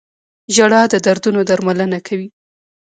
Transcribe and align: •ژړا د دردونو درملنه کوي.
•ژړا 0.55 0.81
د 0.91 0.95
دردونو 1.05 1.39
درملنه 1.49 1.99
کوي. 2.07 2.27